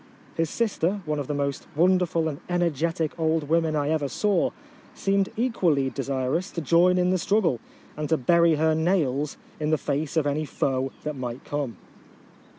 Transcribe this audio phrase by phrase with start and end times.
[0.33, 4.49] His sister, one of the most wonderful and energetic old women I ever saw,
[4.95, 7.59] seemed equally desirous to join in the struggle,
[7.95, 11.77] and to bury her nails in the face of any foe that might come